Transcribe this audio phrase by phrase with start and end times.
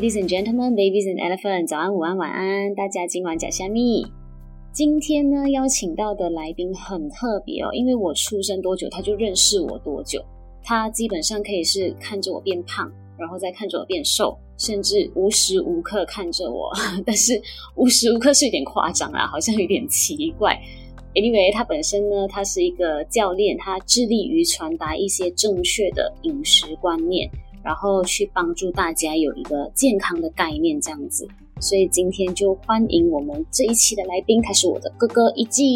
[0.00, 4.02] Ladies and gentlemen, babies and elephants，早安、午安、晚安，大家今晚假虾米。
[4.72, 10.24] 今天呢，邀请到的来宾很特别哦，因为我出生多久，他就认识我多久。
[10.62, 16.72] 他基本上可以是看着我变胖，然后再看着我变瘦，甚至无时无刻看着我。
[17.04, 17.38] 但是
[17.76, 20.58] 无时无刻是有点夸张啦，好像有点奇怪。
[21.12, 27.30] Anyway，他本身呢，他是一个教练，他致力于传达一些正确的饮食观念。
[27.62, 31.28] 然后去帮助大家有一个健康的概念，这样子。
[31.60, 35.66] 所以今天就欢迎我们这一期的来宾，他是我的哥哥一静。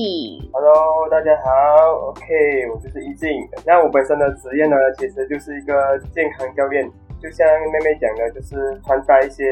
[0.50, 0.74] Hello，
[1.10, 2.24] 大家好，OK，
[2.72, 3.28] 我就是一静。
[3.66, 6.90] 那我本身的职业呢，其实就是一个健康教练。
[7.24, 9.42] 就像妹妹讲的，就是传达一些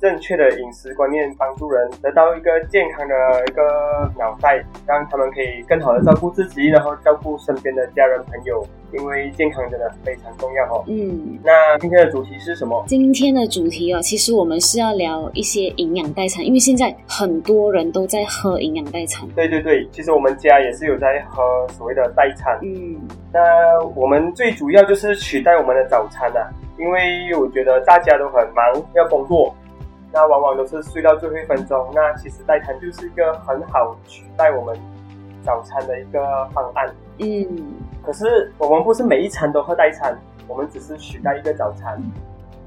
[0.00, 3.14] 正确的饮食观念，帮助人得到一个健康的
[3.46, 8.66] 一个脑袋，让他们可以更好的照顾自己，然后照顾身边的家人朋友。
[8.92, 10.84] 因为健康真的非常重要哦。
[10.86, 12.84] 嗯，那今天的主题是什么？
[12.86, 19.26] 今天的主题哦，其实我们是要聊一些营养代餐，因为现在很多人都在喝营养代餐。
[19.34, 22.58] 对对对，其实我们家也是有在喝所谓的代餐。
[22.62, 23.00] 嗯，
[23.32, 23.40] 那
[23.96, 26.52] 我们最主要就是取代我们的早餐啊。
[26.82, 29.54] 因为我觉得大家都很忙，要工作，
[30.12, 31.88] 那往往都是睡到最后一分钟。
[31.94, 34.76] 那其实代餐就是一个很好取代我们
[35.44, 36.20] 早餐的一个
[36.52, 36.92] 方案。
[37.18, 37.46] 嗯，
[38.04, 42.02] 可是我们不是每一餐都喝代餐，我们只是取代一个早餐。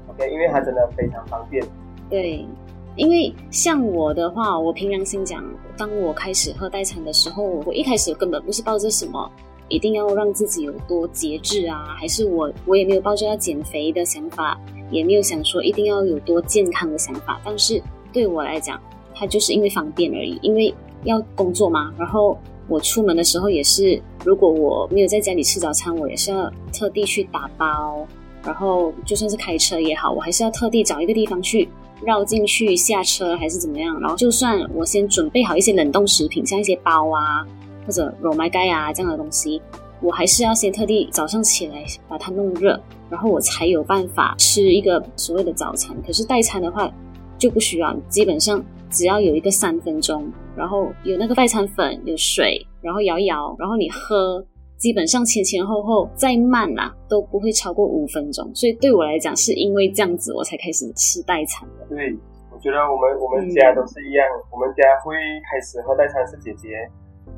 [0.08, 1.62] OK，因为它真的非常方便。
[2.08, 2.46] 对，
[2.94, 5.44] 因为像我的话，我凭良心讲，
[5.76, 9.30] 当我开始喝代餐的时候，我一开始根本不是抱着什么。
[9.68, 11.94] 一定要让自己有多节制啊？
[11.98, 14.58] 还是我我也没有抱着要减肥的想法，
[14.90, 17.40] 也没有想说一定要有多健康的想法。
[17.44, 18.80] 但是对我来讲，
[19.14, 21.92] 它就是因为方便而已，因为要工作嘛。
[21.98, 28.06] 然后我出门的时候也是，如果我没有在家里吃早餐，我也是要特地去打包。
[28.44, 31.68] 然后就算是开车也好，我还是要特地找一个地方去
[32.04, 34.00] 绕进去下车，还是怎么样。
[34.00, 37.44] 然后就算我先准备好一些冷冻食品，像一些包啊。
[37.86, 39.62] 或者肉麦盖啊这样的东西，
[40.02, 45.96] 我还是要先特地早上起来把它弄热，然后我才有办法吃一个所谓的早餐。
[46.06, 46.92] 可是代餐的话
[47.38, 54.44] 就不需要，基本上只要有一个三分钟，然后有那个代餐粉、有水，然后摇一摇，然后你喝，
[54.76, 58.50] 基本上前前后后再慢啦都不会超过五分钟。
[58.54, 61.86] 所以对我来讲，是因为这样子我才开始吃代餐的。
[61.88, 62.14] 对，
[62.52, 65.14] 我觉得我们我们家都是一样，我们家会
[65.50, 66.68] 开始喝代餐是姐姐。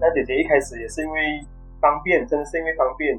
[0.00, 1.40] 那姐姐一开始也是因为
[1.80, 3.16] 方便，真的是因为方便，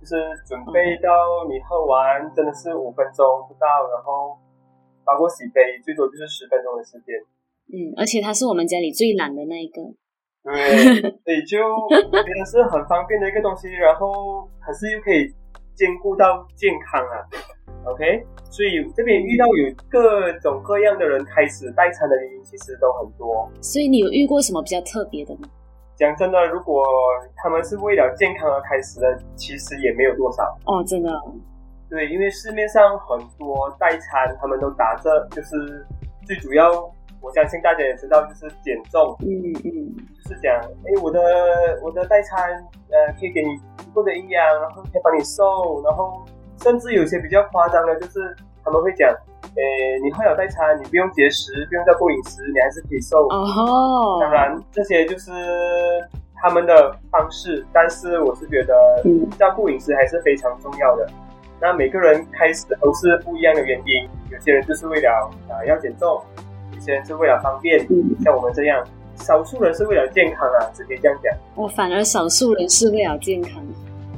[0.00, 0.16] 就是
[0.46, 1.08] 准备到
[1.48, 4.36] 你喝完真的是五分钟不到，然后
[5.04, 7.14] 包括洗杯最多就是十分钟的时间。
[7.72, 9.82] 嗯，而且他是我们家里最懒的那一个。
[10.42, 10.52] 对，
[11.22, 11.58] 所以就
[12.10, 15.28] 真的是很方便的一个东西，然后可是又可以
[15.74, 17.28] 兼顾到健康啊。
[17.84, 23.48] OK，所以这边遇到有各种各样的人开始代餐的原因其实都很多。
[23.60, 25.48] 所以你有遇过什么比较特别的吗？
[26.02, 26.84] 讲真的，如果
[27.36, 31.08] 他们是为了健康而开始的，其实也没有多少哦，真的。
[31.88, 35.86] 对，因为市面上很多代餐，他们都打着就是
[36.26, 36.72] 最主要，
[37.20, 39.16] 我相信大家也知道，就是减重。
[39.20, 39.30] 嗯
[39.62, 40.52] 嗯，就是讲，
[40.84, 41.20] 哎，我的
[41.84, 42.50] 我的代餐，
[42.90, 46.24] 呃，可以给你足够的营养，然后可以帮你瘦，然后
[46.64, 48.34] 甚至有些比较夸张的，就是
[48.64, 49.08] 他们会讲。
[49.54, 53.28] 诶，你喝了代餐，你不用节食，不用照顾饮食，你还是可以瘦。
[53.28, 55.30] 哦吼，当然这些就是
[56.36, 58.74] 他们的方式，但是我是觉得，
[59.38, 61.06] 照顾饮食还是非常重要的。
[61.60, 66.22] 那每个人开始都是不一样的原因，有些人就是为了啊要减重，
[66.74, 67.86] 有些人是为了方便，
[68.24, 68.82] 像我们这样，
[69.16, 71.30] 少数人是为了健康啊，只可以这样讲。
[71.56, 73.62] 我反而少数人是为了健康。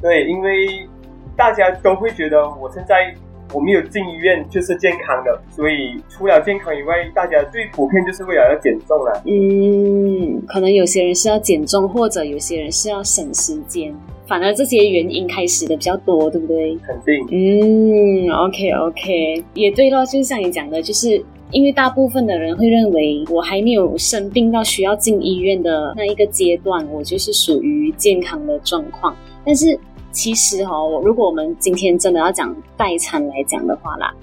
[0.01, 0.87] 对，因为
[1.35, 3.13] 大家都会觉得我现在。
[3.55, 9.23] 我没有进医院就是健康的，所以除了健康以外，大家最普遍就是为了要减重了。
[9.25, 13.95] 嗯，可能有些人是要减重，或者有些人是要省时间，
[14.27, 16.77] 反而这些原因开始的比较多，对不对？
[16.85, 17.25] 肯定。
[17.31, 29.15] 嗯，OK OK，也对咯，就像你讲的，就是因为大部分的人会认为我还没有生病到需要进医院的那一个阶段，我就是属于健康的状况，
[29.45, 29.79] 但是。
[30.15, 30.73] 其实哈、
[31.03, 34.15] 如果我们今天真的要讲代餐来讲的话啦，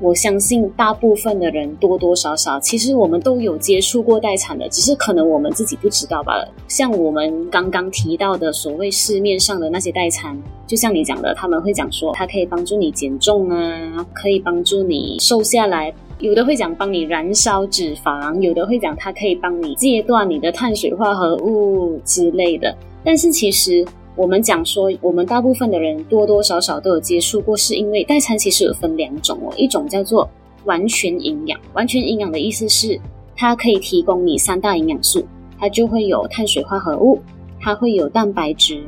[0.00, 6.44] 我相信大部分的人多多少少，其实我们都有接触过代餐的，只是可能我们自己不知道吧。
[6.66, 23.86] 像我们刚刚提到的所谓市面上的那些代餐，就像你讲的，他们会讲说它可以帮助你减重啊，可以帮助你瘦下来，有的会讲帮你燃烧脂肪，有的会讲它可以帮你戒断你的碳水化合物之类的，但是其实。
[24.16, 30.26] 我们讲说，我们大部分的人多多少少都有接触过，是因为代餐其实有分两种哦，一种叫做
[30.64, 31.60] 完全营养。
[31.74, 32.98] 完全营养的意思是，
[33.36, 35.22] 它可以提供你三大营养素，
[35.58, 37.20] 它就会有碳水化合物，
[37.60, 38.82] 它会有蛋白质，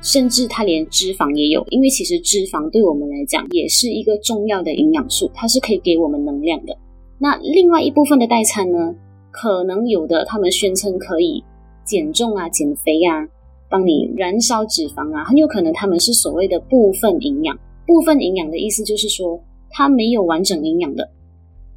[0.00, 1.66] 甚至它连脂肪也有。
[1.70, 6.76] 因为其实脂肪对我们来讲也是一个重要的营养素，它是可以给我们能量的。
[7.18, 8.94] 那另外一部分的代餐呢，
[9.32, 11.42] 可能有的他们宣称可以
[11.84, 13.26] 减重啊、减肥啊。
[13.70, 17.58] 帮你燃烧脂肪啊，很有可能他们是所谓的部分营养。
[17.86, 21.08] 部分营养的意思就是说，它没有完整营养的，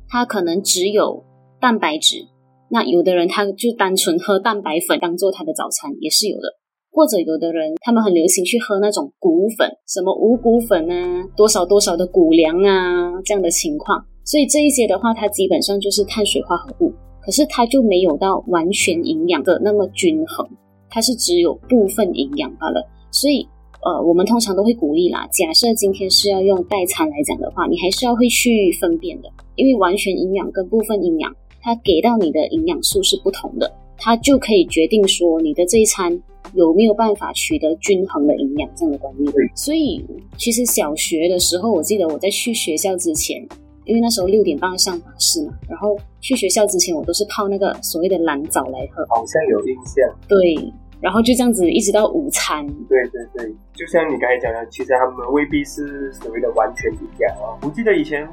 [0.09, 1.23] 它可能只有
[1.59, 2.27] 蛋白质。
[2.69, 6.55] 那有的人他就单纯喝蛋白粉当做他的早餐也是有的，
[6.89, 14.05] 或者有的人他们很流行去喝那种谷粉，什么五谷粉啊，多少多少的谷粮啊这样的情况。
[14.23, 20.47] 所以这一些的话，它基本上就是碳水化合物，可是它就没有到完全营养的那么均衡。
[20.91, 23.47] 它是只有部分营养罢了，所以
[23.83, 25.27] 呃，我们通常都会鼓励啦。
[25.31, 36.21] 假设今天是要用代餐来讲的话，你还是要会去分辨的，因为完全营养跟部分营养，它给到你的营养素是不同的，它就可以决定说你的这一餐
[36.53, 39.33] 有没有办法取得均衡的营养这样的观念。
[39.55, 40.05] 所以
[40.37, 43.43] 其实小学的时候，我记得我在去学校之前，
[43.91, 50.09] 因为那时候六点半上法式嘛，然后去学校之前，我都是泡那个所谓的蓝藻来喝，好像有印象。
[50.27, 50.73] 对。
[51.01, 52.63] 然后就这样子一直到午餐。
[52.87, 57.57] 对对对，就像你刚才讲的，其实他们未必是所谓的完全一样啊。
[57.63, 58.29] 我记得以前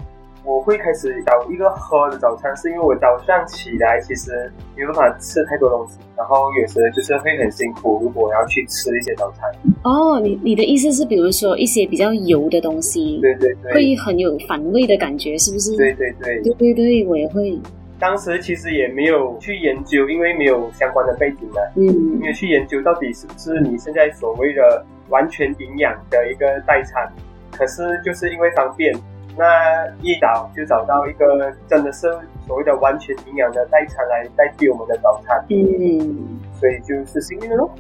[0.49, 9.47] 我会开始找一个喝的早餐，是因为我早上起来其实没有办法吃太多东西，然后有时就是会很辛苦，如果我要去吃一些早餐。
[9.85, 15.77] 哦，你你的意思是，比如说一些比较油的东西，对对对，会很有反胃的感觉，是不是？
[15.77, 17.61] 对对对，对对对，我也会。
[17.99, 21.85] 当时其实也没有去研究，因为没有相关的背景嘛，嗯，
[22.19, 27.07] 没有去研究到底是不是你现在所谓的完全营养的一个代餐。
[27.53, 28.95] 可是就是因为方便，
[29.39, 32.11] 那一早就找到一个真的是
[32.45, 37.71] 所谓的完全营养的代餐来代替我们的早餐，嗯，所以就是幸运了咯。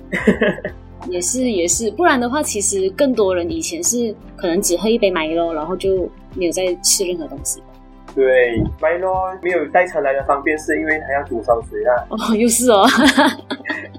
[1.08, 7.62] 也是也是，不然的话，其实更多人以前是可能只喝一杯麦乐，然后就没有再吃任何东西。
[8.14, 9.08] 对，麦乐
[9.43, 12.06] 没有代餐来的方便，是因为它要煮烧水啊。
[12.10, 12.84] 哦，又是哦，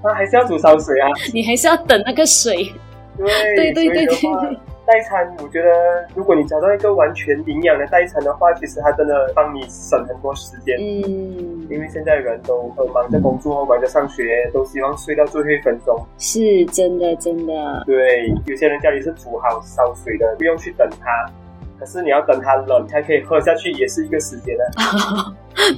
[0.04, 1.08] 它 还是要煮烧水啊。
[1.34, 2.72] 你还是要等那个水。
[3.18, 4.60] 对对对对对。
[4.90, 5.70] 代餐，我觉得
[6.16, 10.76] 如果你找到一个完全营养的代餐的话，其实它真的帮你省很多时间。
[10.80, 15.96] 嗯，因为现在人都很忙着工作，忙着上学，都希望睡到最后一分钟。
[16.18, 17.84] 是真的，真的。
[17.86, 21.32] 对，有些人家里是煮好烧水的，不用去等它。
[21.80, 24.66] 可是你要等它冷才可以喝下去，也是一个时间 的，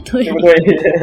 [0.04, 0.54] 对不对？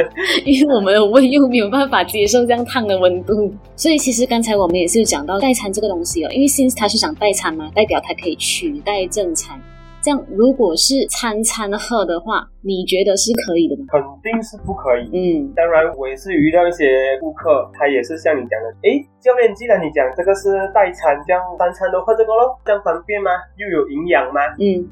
[0.45, 9.59] 因为我们的胃又没有办法接受这样烫的温度，所以其实刚才我们也是有讲到代餐这个东西哦，因为 since 它是讲代餐嘛，代表它可以取代正餐。
[10.09, 13.85] 这样，如果是餐餐喝的话，你觉得是可以的吗？
[13.93, 15.05] 肯定是不可以。
[15.13, 23.31] 嗯，当然，我也是遇到一些顾客，他也是像你讲的，诶，教练，既然你讲这个是代餐，这样三餐都喝这个咯，这样方便吗？
[23.59, 24.41] 又有营养吗？
[24.57, 24.89] 嗯，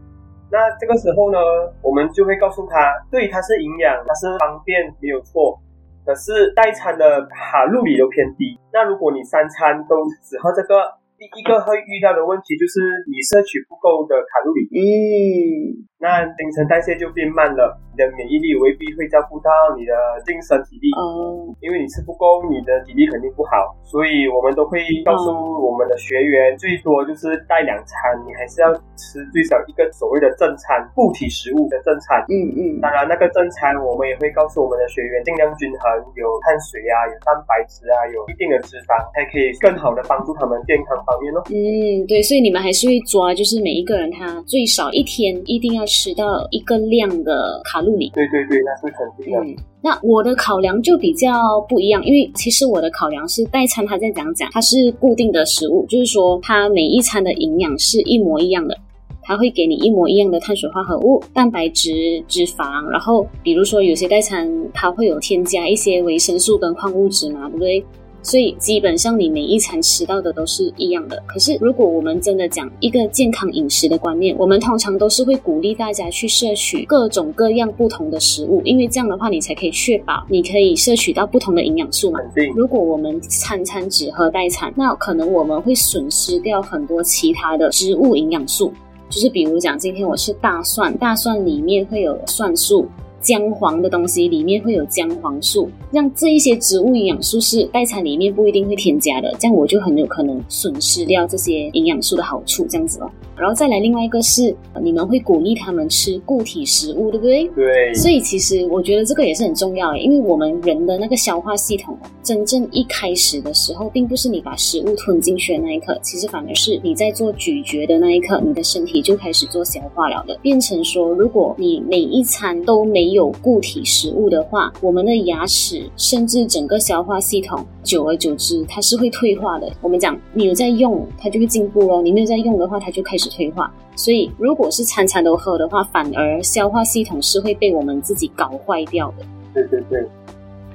[0.53, 1.39] 那这个时候呢，
[1.81, 5.59] 我们就会告诉他，对，它是营养，它是方便，没有错。
[6.05, 10.93] 可是代餐的卡路里都偏低，那如果你三餐都只喝这个。
[11.17, 19.93] 第一个会遇到的问题就是你摄取不够的卡路里，嗯，那新陈代谢就变慢了，你的免疫力未必会照顾到你的
[20.29, 28.69] 精神体力，哦，因为你吃不够，你的体力肯定不好，所以我们都会告诉我们的学员，最多就是带两餐，你还是要
[29.01, 41.41] 吃最少一个所谓的正餐，固体食物的正餐，嗯嗯，当然那个正餐我们也会告诉我们的学员尽量均衡，有碳水啊，有蛋白质啊，有一定的脂肪，才可以更好的帮助他们健康方面哦。
[41.49, 48.11] 嗯，对，所以你们还是会抓，就是每一个人他最少一天一定要吃到一个量的卡路里。
[48.15, 49.41] 对对对，那是肯定的。
[49.41, 58.77] 嗯，那我的考量就比较不一样，因为其实我的考量是代餐，他在讲讲，它是固定的食物，就是说它每一餐的营养是一模一样的，
[59.23, 61.91] 它会给你一模一样的碳水化合物、蛋白质、
[62.29, 67.85] 脂肪，然后比如说有些代餐它会有添加一些维生素跟矿物质嘛，对不对？
[68.27, 71.23] 所以基本上你每一餐吃到的都是一样的。
[71.29, 82.19] 可是如果我们真的讲一个健康饮食的观念，我们通常都是会鼓励大家去摄取各种各样不同的食物，因为这样的话你才可以确保你可以摄取到不同的营养素嘛。
[82.35, 82.49] 对。
[82.49, 88.73] 如果我们餐餐只喝代餐，那可能我们会损失掉很多其他的植物营养素，
[89.09, 92.89] 就是比如讲今天我吃大蒜，大蒜里面会有蒜素。
[93.27, 103.11] 姜黄的东西里面会有姜黄素，让这一些植物营养素是代餐里面不一定会添加的，这样我就很有可能损失掉这些营养素的好处，这样子哦。
[103.37, 107.45] 然后再来另外一个是，你们会鼓励他们吃固体食物，对不对？
[107.49, 107.93] 对。
[107.95, 120.39] 所以其实我觉得这个也是很重要的，因为我们人的那个消化系统，真正一开始的时候，并不是你把食物吞进去的那一刻，其实反而是你在做咀嚼的那一刻，你的身体就开始做消化了的。
[120.41, 129.67] 变成说，如果你每一餐都没有有固体食物的话，我们的牙齿甚至整个消化系统，久而久之它是会退化的。
[129.81, 133.73] 我们讲，你有在用，它就会进步哦；你没有在用的话，它就开始退化。
[133.97, 139.25] 所以，如果是餐餐都喝的话，反而消化系统是会被我们自己搞坏掉的。
[139.55, 140.07] 对对对。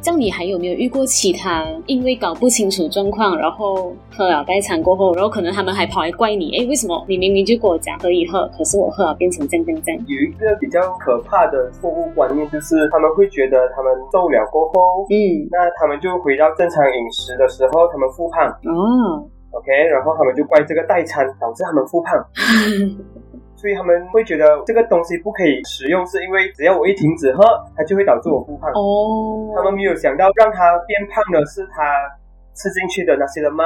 [0.02, 6.58] 这样你还有没有遇过其他因为搞不清楚状况，然后喝了代餐过后，然后可能他们还跑来怪你？
[6.58, 10.04] 哎，为什么你明明就跟我讲可以喝，可是我喝了变成这样这样这样？
[10.08, 18.50] 有一个比较可怕的错误观念，就是他们会觉得他们瘦了过后，嗯，那他们就回到正常饮食的时候，他们复胖。
[18.50, 22.18] 哦，OK，然后他们就怪这个代餐导致他们复胖。
[23.62, 27.46] 所以他们会觉得这个东西不可以食用，是因为只要我一停止喝，
[27.78, 28.72] 它就会导致我复胖。
[28.72, 31.84] 哦，他们没有想到让它变胖的是他。
[32.62, 33.66] 吃进去的那些人嘛，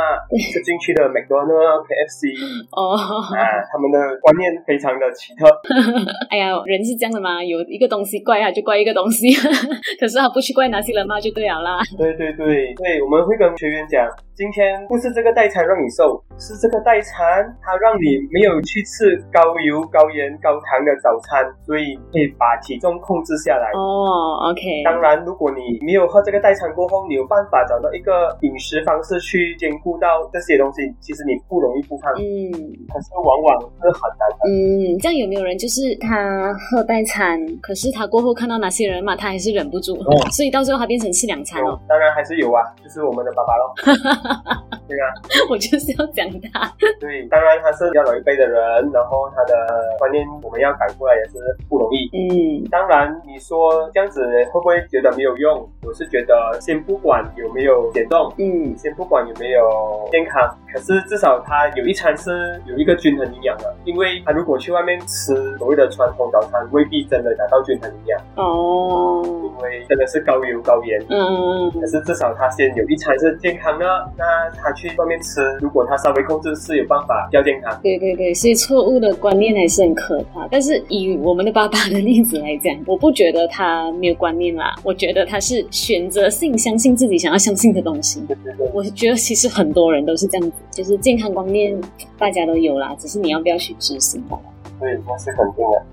[0.54, 2.32] 吃进去的麦当劳、KFC，
[2.72, 5.44] 哦，啊，他们的观念非常的奇特。
[6.32, 9.28] 哎呀，人是这样的嘛，有一个东西怪他就怪一个东西，
[10.00, 11.84] 可是他不去怪那些人嘛，就对了啦。
[11.98, 23.72] 对对对对，我们会跟学员讲，今天不是这个代餐让你瘦，是这个代餐它让你没有去吃高油、高盐、高糖的早餐，所以可以把体重控制下来。
[23.76, 24.64] 哦，OK。
[24.86, 28.85] 当然，如果你没有喝这个代餐过后，你有办法找到一个饮食。
[28.86, 32.52] 方式去兼顾到这些东西，其实你不容易不胖，嗯，
[32.88, 34.48] 可是往往是很难的。
[34.48, 41.78] 嗯，这样有没有人就是他喝代餐，可是他过后看到哪些人嘛，他还是忍不住，嗯、所以到最后他变成吃两餐哦。
[41.90, 43.74] 当然还是有啊，就是我们的爸爸喽。
[44.88, 45.10] 对啊，
[45.50, 46.72] 我就是要讲他。
[47.00, 48.62] 对，当然他是比较老一辈的人，
[48.94, 52.10] 然后他的观念我们要改过来也是不容易。
[52.14, 54.22] 嗯，当然你说这样子
[54.54, 55.68] 会不会觉得没有用？
[55.84, 68.22] 我是觉得先不管有没有减重，嗯，先不管有没有健康，可是至少他有一餐是有一个均衡营养的，因为他如果去外面吃所谓的传统早餐，未必真的达到均衡营养。
[68.36, 71.02] 哦，因为真的是高油高盐。
[71.10, 71.72] 嗯。
[71.82, 74.24] 可是至少他先有一餐是健康的，那
[74.62, 74.76] 他。
[74.76, 77.80] 去外面吃，如果他稍微控制是有办法比较健康。
[77.82, 80.46] 对对对，所以错误的观念还是很可怕。
[80.52, 88.20] 但是以我们的爸爸的例子来讲，我不觉得他没有观念啦，我觉得他是选择性相信自己想要相信的东西。
[88.28, 91.74] 对对对，我觉得其实很多人都是这样子，就是健康观念
[92.18, 94.38] 大家都有啦，只是你要不要去执行吧。
[94.78, 95.86] 对，那是肯定的。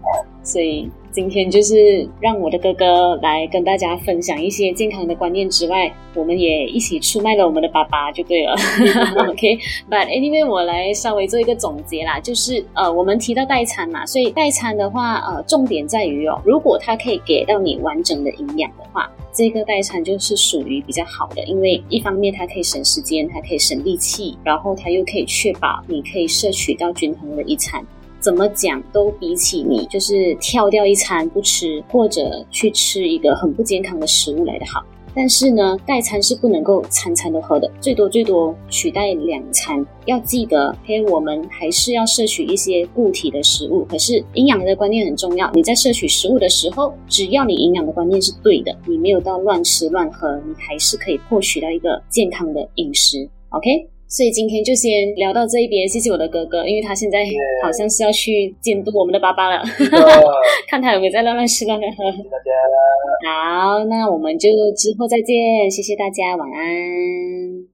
[0.44, 8.52] 所以今天就是让我的哥哥来跟大家分享一些健康的观念之外，我们也一起出卖了我们的爸爸就对了。
[9.28, 27.84] OK，But anyway，我来稍微做一个总结啦，就是呃，我们提到代餐嘛，所以代餐的话，呃，重点在于哦，如果它可以给到你完整的营养的话，这个代餐就是属于比较好的，因为一方面它可以省时间，它可以省力气，然后它又可以确保你可以摄取到均衡的一餐。
[28.23, 34.81] 怎么讲都比起你就是跳掉一餐不吃，或者去吃一个很不健康的食物来的好。
[35.14, 39.85] 但是呢，代餐是不能够餐餐都喝的，最多最多取代两餐。
[40.07, 43.85] 要记得，嘿，我们还是要摄取一些固体的食物。
[43.85, 53.29] 可是营养的观念很重要，你在摄取食物的时候，只要你营养的观念是对的，你没有到乱吃乱喝，你还是可以获取到一个健康的饮食。
[53.50, 53.69] OK。
[54.12, 57.25] 所以今天就先聊到这一边，谢谢我的哥哥，因为他现在
[57.62, 59.62] 好像是要去监督我们的爸爸了，
[60.69, 62.04] 看他有没有在乱乱吃乱乱喝。
[62.11, 62.50] 谢谢大家。
[63.25, 67.72] 好，那我们就之后再见，谢谢大家，晚安。